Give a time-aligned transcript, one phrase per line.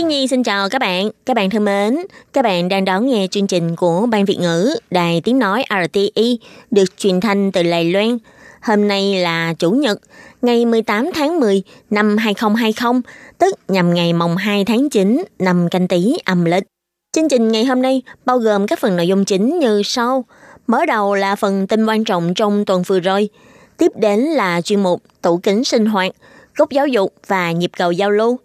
[0.00, 1.96] Thiên Nhi xin chào các bạn, các bạn thân mến,
[2.32, 6.38] các bạn đang đón nghe chương trình của Ban Việt ngữ Đài Tiếng Nói RTI
[6.70, 8.18] được truyền thanh từ Lài Loan.
[8.62, 10.00] Hôm nay là Chủ nhật,
[10.42, 13.00] ngày 18 tháng 10 năm 2020,
[13.38, 16.64] tức nhằm ngày mồng 2 tháng 9 năm canh tý âm lịch.
[17.12, 20.24] Chương trình ngày hôm nay bao gồm các phần nội dung chính như sau.
[20.66, 23.28] Mở đầu là phần tin quan trọng trong tuần vừa rồi.
[23.76, 26.12] Tiếp đến là chuyên mục tủ kính sinh hoạt,
[26.56, 28.38] gốc giáo dục và nhịp cầu giao lưu.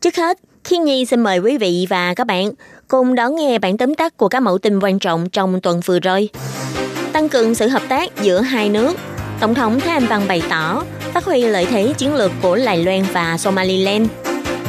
[0.00, 2.50] Trước hết, Khiên Nhi xin mời quý vị và các bạn
[2.88, 6.00] cùng đón nghe bản tóm tắt của các mẫu tin quan trọng trong tuần vừa
[6.00, 6.28] rồi.
[7.12, 8.96] Tăng cường sự hợp tác giữa hai nước,
[9.40, 10.82] Tổng thống Thái Anh Văn bày tỏ
[11.14, 14.08] phát huy lợi thế chiến lược của Lài Loan và Somaliland.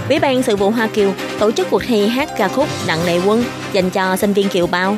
[0.09, 3.19] Ủy ban sự vụ Hoa Kiều tổ chức cuộc thi hát ca khúc Đặng Lệ
[3.25, 4.97] Quân dành cho sinh viên kiều bào.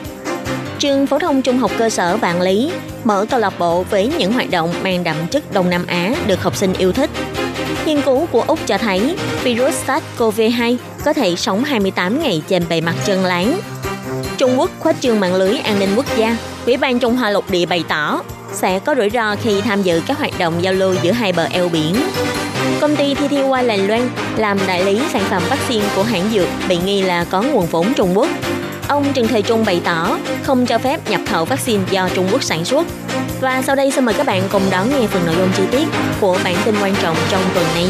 [0.79, 2.71] Trường phổ thông trung học cơ sở Vạn Lý
[3.03, 6.41] mở câu lạc bộ với những hoạt động mang đậm chất Đông Nam Á được
[6.41, 7.09] học sinh yêu thích.
[7.85, 12.81] Nghiên cứu của Úc cho thấy virus SARS-CoV-2 có thể sống 28 ngày trên bề
[12.81, 13.59] mặt chân láng.
[14.37, 16.37] Trung Quốc khuếch trương mạng lưới an ninh quốc gia.
[16.65, 18.21] Ủy ban Trung Hoa lục địa bày tỏ
[18.53, 21.47] sẽ có rủi ro khi tham dự các hoạt động giao lưu giữa hai bờ
[21.51, 21.95] eo biển.
[22.81, 26.29] Công ty thi thi TTY Lài Loan làm đại lý sản phẩm vaccine của hãng
[26.33, 28.29] dược bị nghi là có nguồn vốn Trung Quốc.
[28.89, 32.43] Ông Trần Thời Trung bày tỏ không cho phép nhập khẩu vaccine do Trung Quốc
[32.43, 32.87] sản xuất.
[33.41, 35.87] Và sau đây xin mời các bạn cùng đón nghe phần nội dung chi tiết
[36.21, 37.87] của bản tin quan trọng trong tuần này.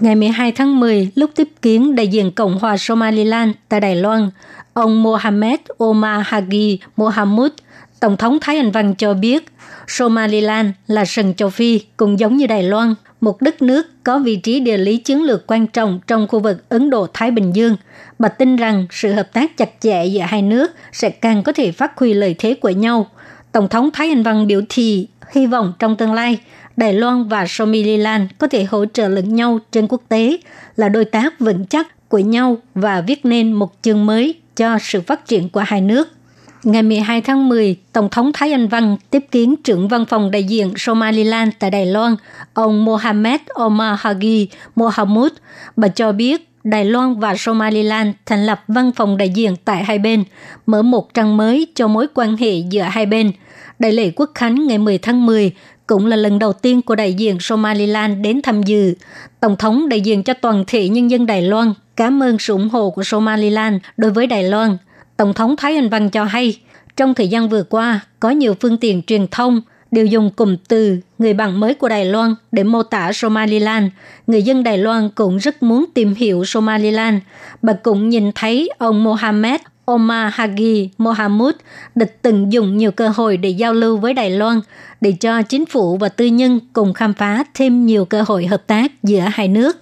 [0.00, 4.30] Ngày 12 tháng 10, lúc tiếp kiến đại diện Cộng hòa Somaliland tại Đài Loan,
[4.72, 7.52] ông Mohamed Omar Hagi Mohamud,
[8.00, 9.46] Tổng thống Thái Anh Văn cho biết
[9.88, 14.36] Somaliland là sừng châu Phi cũng giống như Đài Loan, một đất nước có vị
[14.36, 17.76] trí địa lý chiến lược quan trọng trong khu vực Ấn Độ-Thái Bình Dương.
[18.18, 21.72] Bà tin rằng sự hợp tác chặt chẽ giữa hai nước sẽ càng có thể
[21.72, 23.10] phát huy lợi thế của nhau.
[23.52, 26.38] Tổng thống Thái Anh Văn biểu thị hy vọng trong tương lai,
[26.76, 30.38] Đài Loan và Somaliland có thể hỗ trợ lẫn nhau trên quốc tế,
[30.76, 35.00] là đối tác vững chắc của nhau và viết nên một chương mới cho sự
[35.00, 36.15] phát triển của hai nước.
[36.64, 40.44] Ngày 12 tháng 10, Tổng thống Thái Anh Văn tiếp kiến trưởng văn phòng đại
[40.44, 42.16] diện Somaliland tại Đài Loan,
[42.54, 44.46] ông Mohamed Omar Hagi
[44.76, 45.32] Mohamud.
[45.76, 49.98] Bà cho biết Đài Loan và Somaliland thành lập văn phòng đại diện tại hai
[49.98, 50.24] bên,
[50.66, 53.32] mở một trang mới cho mối quan hệ giữa hai bên.
[53.78, 55.52] Đại lễ quốc khánh ngày 10 tháng 10
[55.86, 58.94] cũng là lần đầu tiên của đại diện Somaliland đến tham dự.
[59.40, 62.68] Tổng thống đại diện cho toàn thể nhân dân Đài Loan cảm ơn sự ủng
[62.68, 64.76] hộ của Somaliland đối với Đài Loan.
[65.16, 66.58] Tổng thống Thái Anh Văn cho hay,
[66.96, 69.60] trong thời gian vừa qua, có nhiều phương tiện truyền thông
[69.90, 73.86] đều dùng cụm từ người bạn mới của Đài Loan để mô tả Somaliland.
[74.26, 77.18] Người dân Đài Loan cũng rất muốn tìm hiểu Somaliland.
[77.62, 81.54] Bà cũng nhìn thấy ông Mohammed Omar Hagi Mohamud
[81.94, 84.60] đã từng dùng nhiều cơ hội để giao lưu với Đài Loan,
[85.00, 88.66] để cho chính phủ và tư nhân cùng khám phá thêm nhiều cơ hội hợp
[88.66, 89.76] tác giữa hai nước.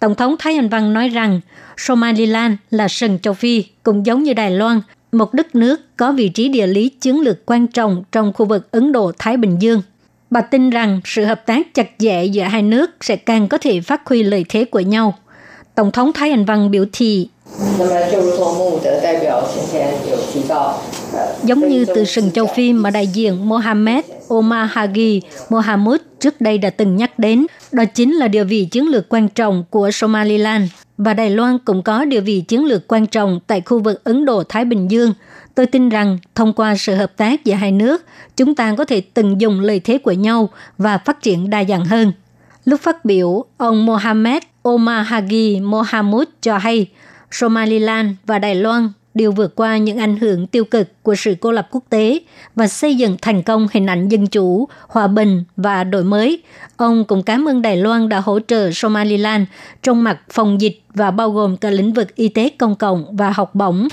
[0.00, 1.40] Tổng thống Thái Anh Văn nói rằng
[1.76, 4.80] Somaliland là sừng châu Phi, cũng giống như Đài Loan,
[5.12, 8.70] một đất nước có vị trí địa lý chiến lược quan trọng trong khu vực
[8.70, 9.82] Ấn Độ-Thái Bình Dương.
[10.30, 13.80] Bà tin rằng sự hợp tác chặt chẽ giữa hai nước sẽ càng có thể
[13.80, 15.14] phát huy lợi thế của nhau.
[15.74, 17.28] Tổng thống Thái Anh Văn biểu thị
[21.44, 26.58] Giống như từ sừng châu Phi mà đại diện Mohammed Omar Hagi Mohamud trước đây
[26.58, 30.70] đã từng nhắc đến, đó chính là địa vị chiến lược quan trọng của Somaliland
[30.98, 34.24] và Đài Loan cũng có địa vị chiến lược quan trọng tại khu vực Ấn
[34.24, 35.12] Độ-Thái Bình Dương.
[35.54, 38.04] Tôi tin rằng thông qua sự hợp tác giữa hai nước,
[38.36, 41.84] chúng ta có thể tận dụng lợi thế của nhau và phát triển đa dạng
[41.84, 42.12] hơn.
[42.64, 46.86] Lúc phát biểu, ông Mohammed Omar Hagi Mohamud cho hay
[47.30, 51.52] Somaliland và Đài Loan đều vượt qua những ảnh hưởng tiêu cực của sự cô
[51.52, 52.18] lập quốc tế
[52.54, 56.42] và xây dựng thành công hình ảnh dân chủ, hòa bình và đổi mới.
[56.76, 59.44] Ông cũng cảm ơn Đài Loan đã hỗ trợ Somaliland
[59.82, 63.30] trong mặt phòng dịch và bao gồm cả lĩnh vực y tế công cộng và
[63.30, 63.88] học bổng.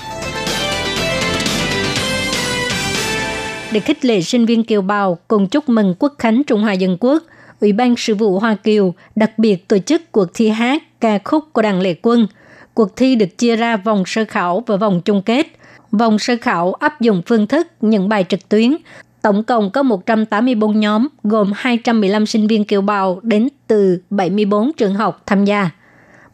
[3.72, 6.96] Để khích lệ sinh viên kiều bào cùng chúc mừng Quốc khánh Trung Hoa Dân
[7.00, 7.22] Quốc,
[7.60, 11.44] Ủy ban Sự vụ Hoa Kiều đặc biệt tổ chức cuộc thi hát ca khúc
[11.52, 12.26] của đảng Lệ Quân–
[12.78, 15.46] Cuộc thi được chia ra vòng sơ khảo và vòng chung kết.
[15.90, 18.76] Vòng sơ khảo áp dụng phương thức nhận bài trực tuyến,
[19.22, 24.94] Tổng cộng có 184 nhóm gồm 215 sinh viên kiều bào đến từ 74 trường
[24.94, 25.70] học tham gia.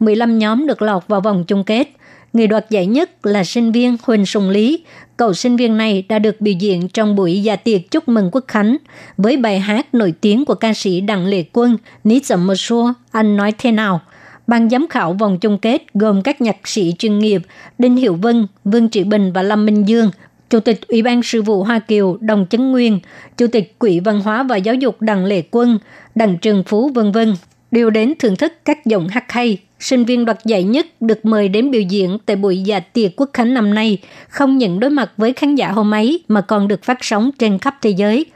[0.00, 1.88] 15 nhóm được lọt vào vòng chung kết.
[2.32, 4.84] Người đoạt giải nhất là sinh viên Huỳnh Sùng Lý.
[5.16, 8.44] Cậu sinh viên này đã được biểu diễn trong buổi dạ tiệc chúc mừng quốc
[8.48, 8.76] khánh
[9.16, 12.92] với bài hát nổi tiếng của ca sĩ Đặng Lệ Quân, Ní Dậm Mơ Xua,
[13.10, 14.00] Anh nói thế nào.
[14.46, 17.42] Ban giám khảo vòng chung kết gồm các nhạc sĩ chuyên nghiệp
[17.78, 20.10] Đinh Hiệu Vân, Vương Trị Bình và Lâm Minh Dương,
[20.50, 23.00] Chủ tịch Ủy ban Sự vụ Hoa Kiều Đồng Chấn Nguyên,
[23.36, 25.78] Chủ tịch Quỹ Văn hóa và Giáo dục Đặng Lệ Quân,
[26.14, 27.34] Đặng Trường Phú vân vân
[27.70, 29.58] đều đến thưởng thức các giọng hát hay.
[29.80, 33.30] Sinh viên đoạt giải nhất được mời đến biểu diễn tại buổi dạ tiệc quốc
[33.32, 33.98] khánh năm nay,
[34.28, 37.58] không những đối mặt với khán giả hôm ấy mà còn được phát sóng trên
[37.58, 38.26] khắp thế giới.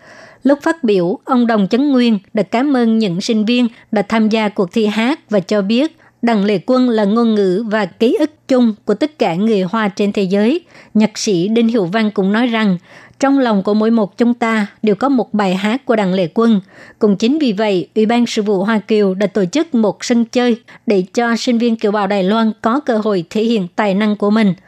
[0.42, 4.28] Lúc phát biểu, ông Đồng Chấn Nguyên đã cảm ơn những sinh viên đã tham
[4.28, 8.16] gia cuộc thi hát và cho biết Đặng Lệ Quân là ngôn ngữ và ký
[8.20, 10.60] ức chung của tất cả người Hoa trên thế giới.
[10.94, 12.78] Nhạc sĩ Đinh Hiệu Văn cũng nói rằng,
[13.20, 16.28] trong lòng của mỗi một chúng ta đều có một bài hát của Đặng Lệ
[16.34, 16.60] Quân.
[16.98, 20.24] Cũng chính vì vậy, Ủy ban Sự vụ Hoa Kiều đã tổ chức một sân
[20.24, 23.94] chơi để cho sinh viên kiều bào Đài Loan có cơ hội thể hiện tài
[23.94, 24.54] năng của mình–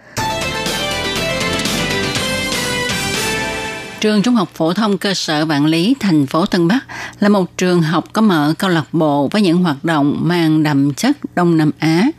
[4.01, 6.81] Trường Trung học phổ thông cơ sở Vạn Lý, thành phố Tân Bắc
[7.21, 10.95] là một trường học có mở câu lạc bộ với những hoạt động mang đậm
[10.95, 12.11] chất Đông Nam Á.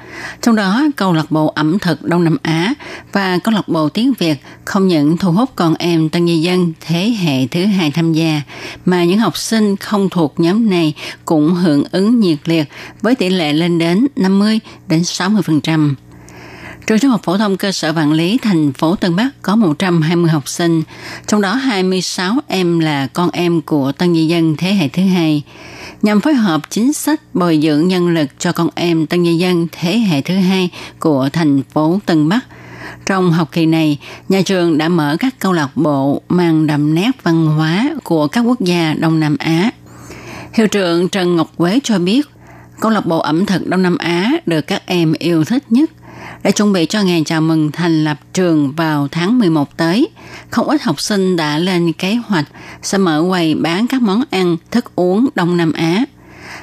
[0.42, 2.74] Trong đó, câu lạc bộ ẩm thực Đông Nam Á
[3.12, 4.36] và câu lạc bộ tiếng Việt
[4.66, 8.42] không những thu hút con em tân nhân dân thế hệ thứ hai tham gia,
[8.86, 10.94] mà những học sinh không thuộc nhóm này
[11.26, 12.70] cũng hưởng ứng nhiệt liệt
[13.02, 15.96] với tỷ lệ lên đến 50 đến 60%.
[16.92, 20.30] Trường Trung học phổ thông cơ sở Vạn Lý, thành phố Tân Bắc có 120
[20.30, 20.84] học sinh,
[21.28, 25.44] trong đó 26 em là con em của tân di dân thế hệ thứ hai,
[26.02, 29.68] nhằm phối hợp chính sách bồi dưỡng nhân lực cho con em tân di dân
[29.72, 32.40] thế hệ thứ hai của thành phố Tân Bắc.
[33.06, 33.98] Trong học kỳ này,
[34.30, 38.42] nhà trường đã mở các câu lạc bộ mang đậm nét văn hóa của các
[38.42, 39.72] quốc gia Đông Nam Á.
[40.54, 42.28] Hiệu trưởng Trần Ngọc Quế cho biết,
[42.80, 45.92] câu lạc bộ ẩm thực Đông Nam Á được các em yêu thích nhất
[46.44, 50.08] để chuẩn bị cho ngày chào mừng thành lập trường vào tháng 11 tới,
[50.50, 52.46] không ít học sinh đã lên kế hoạch
[52.82, 56.06] sẽ mở quầy bán các món ăn, thức uống Đông Nam Á.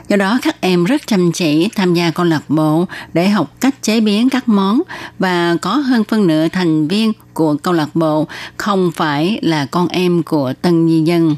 [0.09, 3.82] Do đó các em rất chăm chỉ tham gia câu lạc bộ để học cách
[3.82, 4.82] chế biến các món
[5.19, 8.26] và có hơn phân nửa thành viên của câu lạc bộ
[8.56, 11.37] không phải là con em của tân di dân.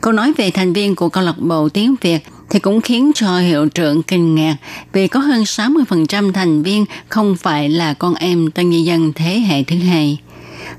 [0.00, 3.38] Câu nói về thành viên của câu lạc bộ tiếng Việt thì cũng khiến cho
[3.38, 4.56] hiệu trưởng kinh ngạc
[4.92, 9.38] vì có hơn 60% thành viên không phải là con em tân di dân thế
[9.38, 10.18] hệ thứ hai.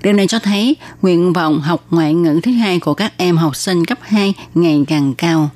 [0.03, 3.55] Điều này cho thấy nguyện vọng học ngoại ngữ thứ hai của các em học
[3.55, 5.49] sinh cấp 2 ngày càng cao.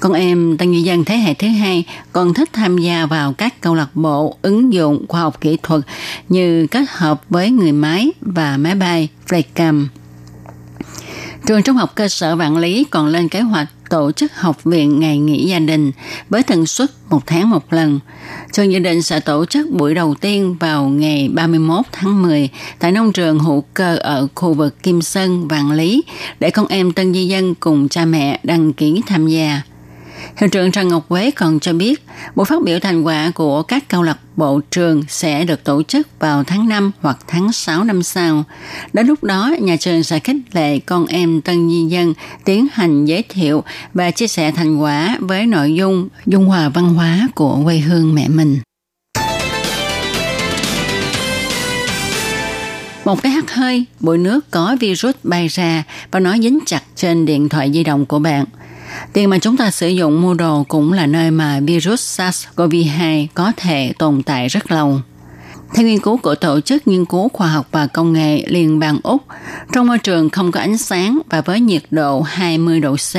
[0.00, 3.60] Con em tân di dân thế hệ thứ hai còn thích tham gia vào các
[3.60, 5.80] câu lạc bộ ứng dụng khoa học kỹ thuật
[6.28, 9.86] như kết hợp với người máy và máy bay Flycam.
[11.46, 15.00] Trường Trung học cơ sở Vạn Lý còn lên kế hoạch tổ chức học viện
[15.00, 15.92] ngày nghỉ gia đình
[16.28, 18.00] với tần suất một tháng một lần.
[18.52, 22.48] Trường dự định sẽ tổ chức buổi đầu tiên vào ngày 31 tháng 10
[22.78, 26.02] tại nông trường hữu cơ ở khu vực Kim Sơn, Vạn Lý
[26.40, 29.62] để con em tân di dân cùng cha mẹ đăng ký tham gia.
[30.36, 33.88] Hiệu trưởng Trần Ngọc Quế còn cho biết, buổi phát biểu thành quả của các
[33.88, 38.02] câu lạc bộ trường sẽ được tổ chức vào tháng 5 hoặc tháng 6 năm
[38.02, 38.44] sau.
[38.92, 43.04] Đến lúc đó, nhà trường sẽ khích lệ con em tân di dân tiến hành
[43.04, 47.60] giới thiệu và chia sẻ thành quả với nội dung dung hòa văn hóa của
[47.64, 48.58] quê hương mẹ mình.
[53.04, 57.26] Một cái hắt hơi, bụi nước có virus bay ra và nó dính chặt trên
[57.26, 58.44] điện thoại di động của bạn–
[59.12, 63.52] Tiền mà chúng ta sử dụng mua đồ cũng là nơi mà virus SARS-CoV-2 có
[63.56, 65.00] thể tồn tại rất lâu.
[65.74, 68.98] Theo nghiên cứu của Tổ chức Nghiên cứu Khoa học và Công nghệ Liên bang
[69.02, 69.22] Úc,
[69.72, 73.14] trong môi trường không có ánh sáng và với nhiệt độ 20 độ C,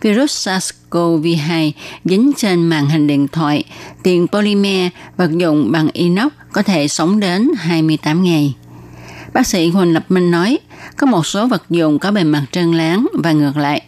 [0.00, 1.72] virus SARS-CoV-2
[2.04, 3.64] dính trên màn hình điện thoại,
[4.02, 8.54] tiền polymer vật dụng bằng inox có thể sống đến 28 ngày.
[9.32, 10.58] Bác sĩ Huỳnh Lập Minh nói,
[10.96, 13.82] có một số vật dụng có bề mặt trơn láng và ngược lại.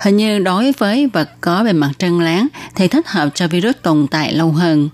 [0.00, 3.74] Hình như đối với vật có bề mặt trơn láng thì thích hợp cho virus
[3.82, 4.88] tồn tại lâu hơn.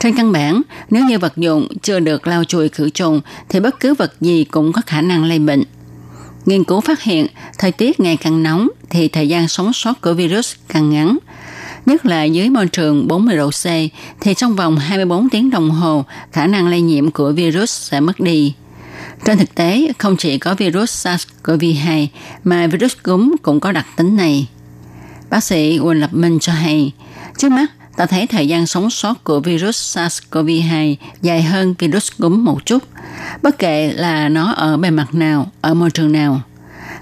[0.00, 3.80] Trên căn bản, nếu như vật dụng chưa được lau chùi khử trùng thì bất
[3.80, 5.64] cứ vật gì cũng có khả năng lây bệnh.
[6.46, 7.26] Nghiên cứu phát hiện,
[7.58, 11.18] thời tiết ngày càng nóng thì thời gian sống sót của virus càng ngắn.
[11.86, 13.64] Nhất là dưới môi trường 40 độ C
[14.20, 18.20] thì trong vòng 24 tiếng đồng hồ, khả năng lây nhiễm của virus sẽ mất
[18.20, 18.54] đi.
[19.24, 22.06] Trên thực tế, không chỉ có virus SARS-CoV-2
[22.44, 24.48] mà virus cúm cũng có đặc tính này.
[25.30, 26.92] Bác sĩ Quỳnh Lập Minh cho hay,
[27.38, 27.66] trước mắt
[27.96, 32.82] ta thấy thời gian sống sót của virus SARS-CoV-2 dài hơn virus cúm một chút,
[33.42, 36.40] bất kể là nó ở bề mặt nào, ở môi trường nào.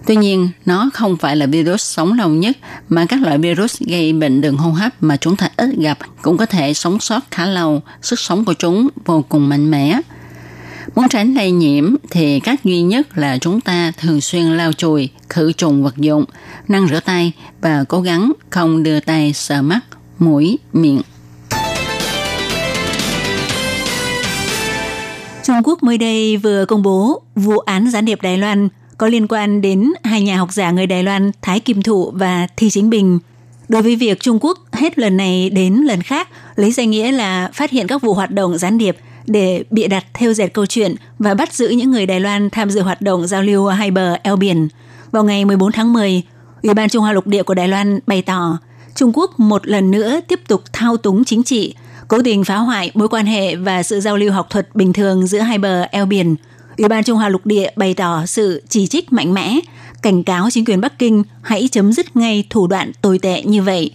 [0.07, 2.57] Tuy nhiên, nó không phải là virus sống lâu nhất,
[2.89, 6.37] mà các loại virus gây bệnh đường hô hấp mà chúng ta ít gặp cũng
[6.37, 10.01] có thể sống sót khá lâu, sức sống của chúng vô cùng mạnh mẽ.
[10.95, 15.09] Muốn tránh lây nhiễm thì cách duy nhất là chúng ta thường xuyên lau chùi,
[15.29, 16.25] khử trùng vật dụng,
[16.69, 19.81] năng rửa tay và cố gắng không đưa tay sờ mắt,
[20.19, 21.03] mũi, miệng.
[25.45, 28.69] Trung Quốc mới đây vừa công bố vụ án gián điệp Đài Loan
[28.99, 32.47] có liên quan đến hai nhà học giả người Đài Loan Thái Kim Thụ và
[32.57, 33.19] Thi Chính Bình.
[33.69, 37.51] Đối với việc Trung Quốc hết lần này đến lần khác lấy danh nghĩa là
[37.55, 38.97] phát hiện các vụ hoạt động gián điệp
[39.29, 42.71] để bịa đặt theo dệt câu chuyện và bắt giữ những người Đài Loan tham
[42.71, 44.69] dự hoạt động giao lưu hai bờ eo biển.
[45.11, 46.23] Vào ngày 14 tháng 10,
[46.63, 48.59] Ủy ban Trung Hoa Lục Địa của Đài Loan bày tỏ
[48.95, 51.75] Trung Quốc một lần nữa tiếp tục thao túng chính trị,
[52.09, 55.27] cố tình phá hoại mối quan hệ và sự giao lưu học thuật bình thường
[55.27, 56.37] giữa hai bờ eo biển.
[56.79, 59.59] Ủy ban Trung Hoa Lục Địa bày tỏ sự chỉ trích mạnh mẽ,
[60.03, 63.63] cảnh cáo chính quyền Bắc Kinh hãy chấm dứt ngay thủ đoạn tồi tệ như
[63.63, 63.91] vậy.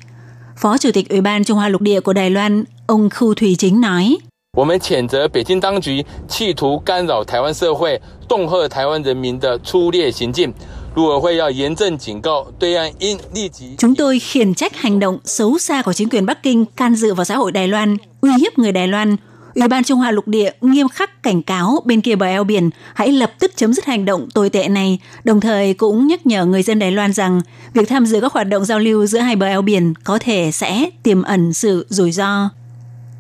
[0.58, 3.56] Phó Chủ tịch Ủy ban Trung Hoa Lục Địa của Đài Loan, ông Khu Thủy
[3.60, 4.18] Chính nói.
[4.57, 10.53] 我们谴责北京当局企图干扰台湾社会、恫吓台湾人民的粗劣行径。
[10.95, 13.77] 陆委会要严正警告对岸应立即。
[13.79, 17.25] Chúng tôi khiển trách hành động xấu xa của chính quyền Bắc Kinh can dự vào
[17.25, 19.17] xã hội Đài Loan, uy hiếp người Đài Loan.
[19.55, 22.71] Ủy ban Trung Hoa lục địa nghiêm khắc cảnh cáo bên kia bờ eo biển
[22.95, 26.45] hãy lập tức chấm dứt hành động tồi tệ này, đồng thời cũng nhắc nhở
[26.45, 27.41] người dân Đài Loan rằng
[27.75, 30.51] việc tham dự các hoạt động giao lưu giữa hai bờ eo biển có thể
[30.53, 32.49] sẽ tiềm ẩn sự rủi ro.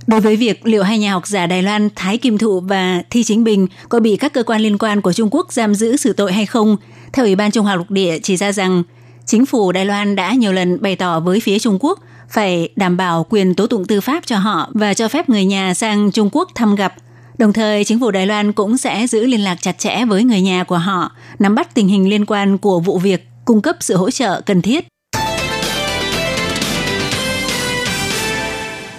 [0.08, 3.24] Đối với việc liệu hai nhà học giả Đài Loan Thái Kim Thụ và Thi
[3.24, 6.14] Chính Bình có bị các cơ quan liên quan của Trung Quốc giam giữ xử
[6.14, 6.78] tội hay không,
[7.14, 8.84] theo Ủy ban Trung Hoa lục địa chỉ ra rằng
[9.26, 12.98] chính phủ Đài Loan đã nhiều lần bày tỏ với phía Trung Quốc phải đảm
[12.98, 16.30] bảo quyền tố tụng tư pháp cho họ và cho phép người nhà sang Trung
[16.32, 16.94] Quốc thăm gặp.
[17.38, 20.42] Đồng thời, chính phủ Đài Loan cũng sẽ giữ liên lạc chặt chẽ với người
[20.42, 23.98] nhà của họ, nắm bắt tình hình liên quan của vụ việc, cung cấp sự
[23.98, 24.93] hỗ trợ cần thiết.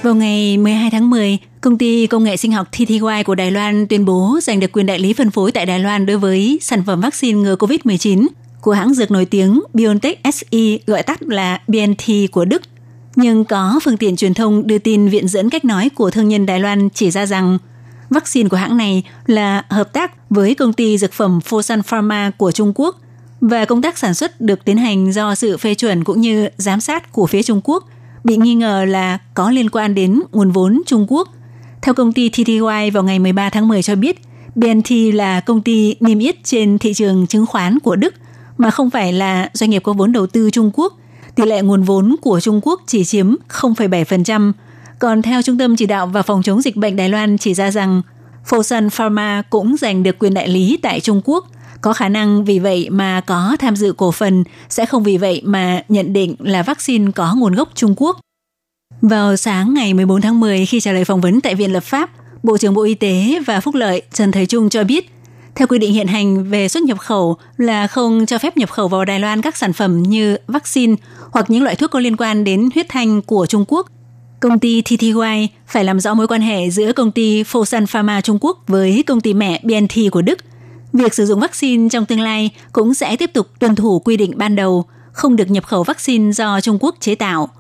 [0.04, 3.87] Vào ngày 12 tháng 10, công ty công nghệ sinh học TTY của Đài Loan
[3.87, 6.82] tuyên bố giành được quyền đại lý phân phối tại Đài Loan đối với sản
[6.87, 8.26] phẩm vaccine ngừa COVID-19
[8.61, 12.62] của hãng dược nổi tiếng BioNTech SE gọi tắt là BNT của Đức.
[13.16, 16.46] Nhưng có phương tiện truyền thông đưa tin viện dẫn cách nói của thương nhân
[16.46, 17.58] Đài Loan chỉ ra rằng
[18.11, 22.52] vaccine của hãng này là hợp tác với công ty dược phẩm Fosun Pharma của
[22.52, 22.96] Trung Quốc
[23.40, 26.80] và công tác sản xuất được tiến hành do sự phê chuẩn cũng như giám
[26.80, 27.84] sát của phía Trung Quốc
[28.24, 31.28] bị nghi ngờ là có liên quan đến nguồn vốn Trung Quốc.
[31.82, 34.20] Theo công ty TTY vào ngày 13 tháng 10 cho biết,
[34.54, 38.14] BNT là công ty niêm yết trên thị trường chứng khoán của Đức
[38.58, 40.92] mà không phải là doanh nghiệp có vốn đầu tư Trung Quốc.
[41.34, 44.52] Tỷ lệ nguồn vốn của Trung Quốc chỉ chiếm 0,7%.
[44.98, 47.70] Còn theo Trung tâm Chỉ đạo và Phòng chống dịch bệnh Đài Loan chỉ ra
[47.70, 48.02] rằng
[48.48, 51.46] Fosun Pharma cũng giành được quyền đại lý tại Trung Quốc.
[51.84, 55.42] Có khả năng vì vậy mà có tham dự cổ phần, sẽ không vì vậy
[55.44, 58.20] mà nhận định là vaccine có nguồn gốc Trung Quốc.
[59.02, 62.10] Vào sáng ngày 14 tháng 10 khi trả lời phỏng vấn tại Viện Lập pháp,
[62.42, 65.10] Bộ trưởng Bộ Y tế và Phúc lợi Trần Thời Trung cho biết,
[65.54, 68.88] theo quy định hiện hành về xuất nhập khẩu là không cho phép nhập khẩu
[68.88, 70.94] vào Đài Loan các sản phẩm như vaccine
[71.30, 73.86] hoặc những loại thuốc có liên quan đến huyết thanh của Trung Quốc.
[74.40, 78.38] Công ty TTY phải làm rõ mối quan hệ giữa công ty Fosun Pharma Trung
[78.40, 80.38] Quốc với công ty mẹ BNT của Đức.
[80.94, 84.32] Việc sử dụng vaccine trong tương lai cũng sẽ tiếp tục tuân thủ quy định
[84.36, 87.48] ban đầu, không được nhập khẩu vaccine do Trung Quốc chế tạo–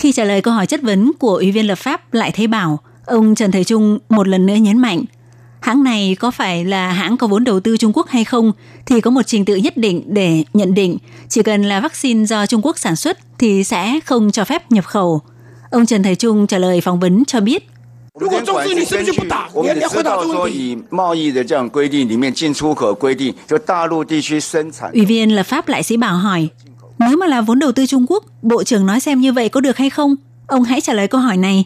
[0.00, 2.78] khi trả lời câu hỏi chất vấn của Ủy viên lập pháp Lại Thế Bảo,
[3.06, 5.04] ông Trần Thầy Trung một lần nữa nhấn mạnh,
[5.60, 8.52] hãng này có phải là hãng có vốn đầu tư Trung Quốc hay không
[8.86, 12.46] thì có một trình tự nhất định để nhận định chỉ cần là vaccine do
[12.46, 15.20] Trung Quốc sản xuất thì sẽ không cho phép nhập khẩu.
[15.70, 17.69] Ông Trần Thầy Trung trả lời phỏng vấn cho biết,
[18.19, 19.49] 如果中资你是不是就不打？
[19.53, 20.57] 你要你要回答这个问题。
[20.57, 24.91] 以贸易的这样规定里面进出口规定，就大陆地区生产。
[24.93, 26.49] Ủy viên lập pháp lại sĩ bảo hỏi,
[26.99, 29.61] nếu mà là vốn đầu tư Trung Quốc, Bộ trưởng nói xem như vậy có
[29.61, 30.15] được hay không?
[30.47, 31.65] Ông hãy trả lời câu hỏi này.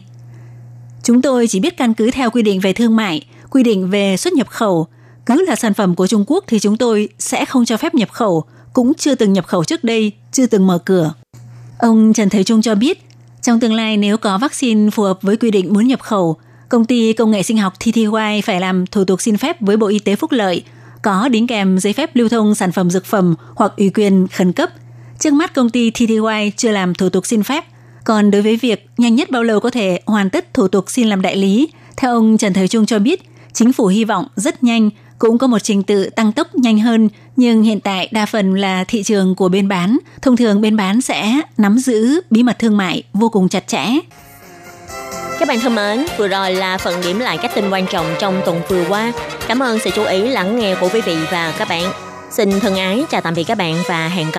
[1.02, 4.16] Chúng tôi chỉ biết căn cứ theo quy định về thương mại, quy định về
[4.16, 4.86] xuất nhập khẩu.
[5.26, 8.10] Cứ là sản phẩm của Trung Quốc thì chúng tôi sẽ không cho phép nhập
[8.12, 11.14] khẩu, cũng chưa từng nhập khẩu trước đây, chưa từng mở cửa.
[11.78, 13.04] Ông Trần Thời Trung cho biết,
[13.42, 16.36] trong tương lai nếu có vaccine phù hợp với quy định muốn nhập khẩu,
[16.69, 19.87] công ty công nghệ sinh học TTY phải làm thủ tục xin phép với Bộ
[19.87, 20.63] Y tế Phúc Lợi,
[21.01, 24.53] có đính kèm giấy phép lưu thông sản phẩm dược phẩm hoặc ủy quyền khẩn
[24.53, 24.69] cấp–
[25.19, 27.65] Trước mắt công ty TTY chưa làm thủ tục xin phép,
[28.03, 31.07] còn đối với việc nhanh nhất bao lâu có thể hoàn tất thủ tục xin
[31.07, 34.63] làm đại lý, theo ông Trần Thời Trung cho biết, chính phủ hy vọng rất
[34.63, 38.53] nhanh, cũng có một trình tự tăng tốc nhanh hơn, nhưng hiện tại đa phần
[38.55, 39.97] là thị trường của bên bán.
[40.21, 43.85] Thông thường bên bán sẽ nắm giữ bí mật thương mại vô cùng chặt chẽ.
[45.39, 48.41] Các bạn thân mến, vừa rồi là phần điểm lại các tin quan trọng trong
[48.45, 49.13] tuần vừa qua.
[49.47, 51.83] Cảm ơn sự chú ý lắng nghe của quý vị và các bạn.
[52.29, 54.31] Xin thân ái chào tạm biệt các bạn và hẹn gặp